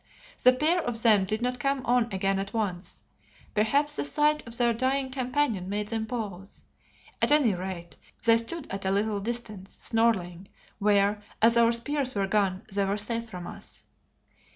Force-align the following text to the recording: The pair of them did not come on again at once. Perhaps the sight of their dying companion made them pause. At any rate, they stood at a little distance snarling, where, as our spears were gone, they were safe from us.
The 0.41 0.51
pair 0.53 0.81
of 0.81 1.03
them 1.03 1.25
did 1.25 1.43
not 1.43 1.59
come 1.59 1.85
on 1.85 2.11
again 2.11 2.39
at 2.39 2.55
once. 2.55 3.03
Perhaps 3.53 3.95
the 3.97 4.03
sight 4.03 4.47
of 4.47 4.57
their 4.57 4.73
dying 4.73 5.11
companion 5.11 5.69
made 5.69 5.89
them 5.89 6.07
pause. 6.07 6.63
At 7.21 7.31
any 7.31 7.53
rate, 7.53 7.97
they 8.23 8.37
stood 8.37 8.65
at 8.71 8.83
a 8.85 8.89
little 8.89 9.19
distance 9.19 9.71
snarling, 9.75 10.47
where, 10.79 11.21
as 11.39 11.55
our 11.55 11.71
spears 11.71 12.15
were 12.15 12.25
gone, 12.25 12.63
they 12.73 12.83
were 12.85 12.97
safe 12.97 13.29
from 13.29 13.45
us. 13.45 13.85